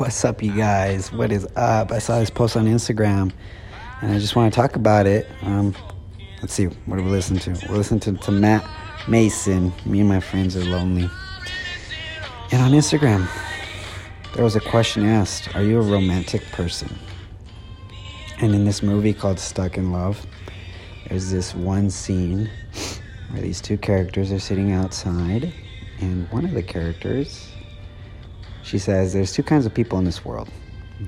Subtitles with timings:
[0.00, 1.12] What's up, you guys?
[1.12, 1.92] What is up?
[1.92, 3.32] I saw this post on Instagram
[4.00, 5.26] and I just want to talk about it.
[5.42, 5.74] Um,
[6.40, 7.50] let's see, what do we listen to?
[7.68, 8.66] We're listening to, to Matt
[9.08, 9.74] Maeson.
[9.84, 11.06] Me and my friends are lonely.
[12.50, 13.28] And on Instagram,
[14.34, 16.98] there was a question asked Are you a romantic person?
[18.38, 20.26] And in this movie called Stuck in Love,
[21.10, 22.48] there's this one scene
[23.32, 25.52] where these two characters are sitting outside,
[25.98, 27.52] and one of the characters
[28.70, 30.48] she says there's two kinds of people in this world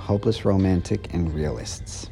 [0.00, 2.08] hopeless romantic and realists.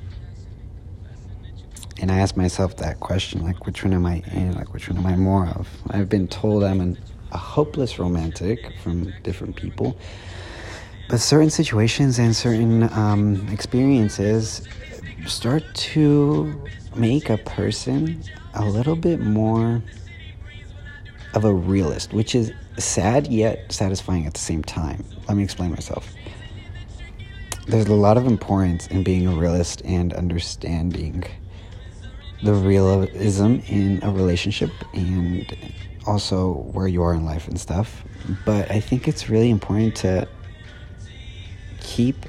[2.00, 4.54] And I ask myself that question like, which one am I in?
[4.54, 5.66] Like, which one am I more of?
[5.90, 6.98] I've been told I'm an,
[7.32, 9.96] a hopeless romantic from different people.
[11.08, 14.68] But certain situations and certain um, experiences
[15.26, 16.62] start to
[16.94, 18.22] make a person
[18.54, 19.82] a little bit more
[21.34, 22.52] of a realist, which is
[22.84, 25.04] sad yet satisfying at the same time.
[25.28, 26.12] Let me explain myself.
[27.66, 31.24] There's a lot of importance in being a realist and understanding
[32.42, 35.46] the realism in a relationship and
[36.06, 38.02] also where you are in life and stuff.
[38.44, 40.26] But I think it's really important to
[41.80, 42.26] keep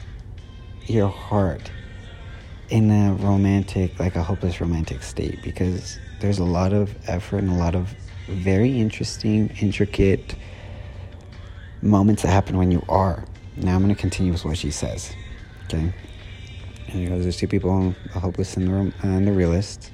[0.85, 1.71] your heart
[2.69, 7.49] in a romantic, like a hopeless romantic state because there's a lot of effort and
[7.49, 7.93] a lot of
[8.31, 10.35] very interesting, intricate
[11.81, 13.23] moments that happen when you are.
[13.57, 15.13] Now I'm going to continue with what she says.
[15.65, 15.93] Okay.
[16.89, 19.91] And goes, there's two people, a hopeless and the, room, and the realist.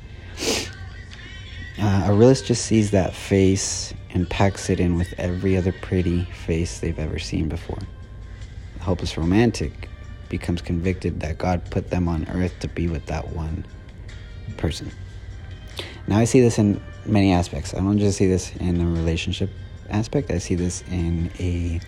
[1.79, 6.25] Uh, a realist just sees that face and packs it in with every other pretty
[6.25, 7.79] face they've ever seen before.
[8.77, 9.89] The hopeless romantic
[10.29, 13.65] becomes convicted that God put them on earth to be with that one
[14.57, 14.91] person.
[16.07, 17.73] Now I see this in many aspects.
[17.73, 19.49] I don't just see this in a relationship
[19.89, 20.31] aspect.
[20.31, 21.79] I see this in a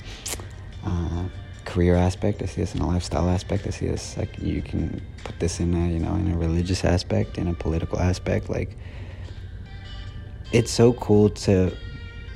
[0.85, 1.25] uh,
[1.65, 2.41] career aspect.
[2.41, 3.67] I see this in a lifestyle aspect.
[3.67, 6.83] I see this like you can put this in a you know in a religious
[6.83, 8.49] aspect, in a political aspect.
[8.49, 8.75] Like
[10.51, 11.75] it's so cool to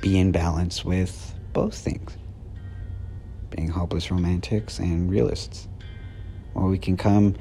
[0.01, 2.17] be in balance with both things,
[3.50, 5.67] being hopeless romantics and realists,
[6.53, 7.35] where we can come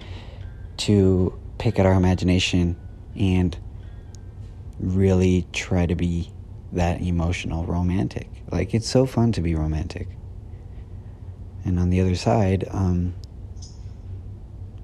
[0.79, 2.77] to pick at our imagination
[3.17, 3.57] and
[4.83, 6.31] really try to be
[6.73, 8.29] that emotional romantic.
[8.51, 10.09] Like, it's so fun to be romantic.
[11.65, 13.15] And on the other side, um,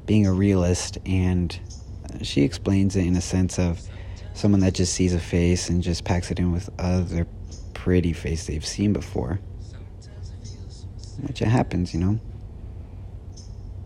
[0.06, 1.58] being a realist, and
[2.22, 3.80] she explains it in a sense of
[4.34, 7.26] someone that just sees a face and just packs it in with other
[7.74, 9.40] pretty face they've seen before.
[11.22, 12.20] Which it happens, you know.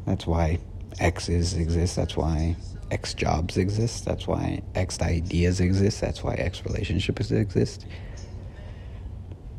[0.06, 0.58] That's why
[1.00, 1.96] exes exist.
[1.96, 2.56] That's why
[2.92, 4.04] X jobs exist.
[4.04, 6.00] That's why X ideas exist.
[6.00, 7.86] That's why X relationships exist.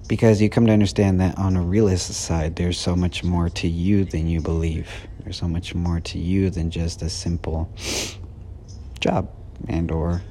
[0.07, 3.67] Because you come to understand that on a realist side, there's so much more to
[3.67, 4.89] you than you believe.
[5.23, 7.69] There's so much more to you than just a simple
[8.99, 9.29] job
[9.67, 10.21] and or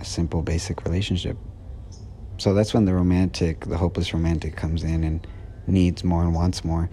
[0.00, 1.38] a simple basic relationship.
[2.36, 5.26] So that's when the romantic, the hopeless romantic comes in and
[5.66, 6.90] needs more and wants more.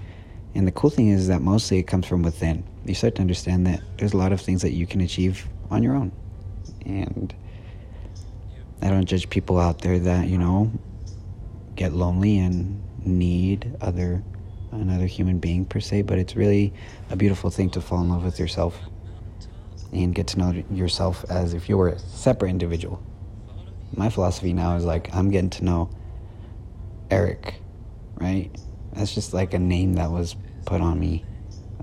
[0.56, 2.64] And the cool thing is that mostly it comes from within.
[2.86, 5.84] You start to understand that there's a lot of things that you can achieve on
[5.84, 6.14] your own.
[6.86, 7.36] And
[8.82, 10.72] I don't judge people out there that, you know,
[11.76, 14.24] get lonely and need other
[14.72, 16.74] another human being per se, but it's really
[17.10, 18.78] a beautiful thing to fall in love with yourself
[19.94, 23.02] and get to know yourself as if you were a separate individual.
[23.96, 25.90] My philosophy now is like I'm getting to know
[27.10, 27.56] Eric,
[28.16, 28.50] right?
[28.94, 31.24] That's just like a name that was put on me,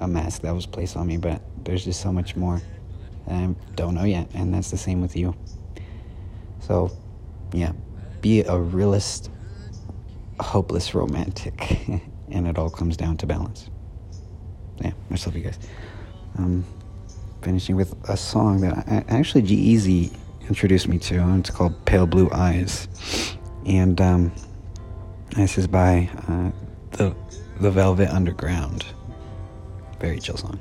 [0.01, 2.61] a mask that was placed on me, but there's just so much more
[3.29, 5.35] I don't know yet, and that's the same with you.
[6.61, 6.91] So,
[7.53, 7.73] yeah,
[8.21, 9.31] be a realist,
[10.41, 11.89] hopeless romantic,
[12.31, 13.71] and it all comes down to balance.
[14.81, 15.59] Yeah, I love you guys.
[16.39, 16.65] Um,
[17.43, 20.17] finishing with a song that I, actually G-Eazy
[20.49, 22.89] introduced me to, and it's called Pale Blue Eyes,
[23.67, 24.33] and um,
[25.37, 26.51] this is by uh,
[26.97, 27.15] the
[27.61, 28.85] the Velvet Underground.
[30.01, 30.59] Very chill song.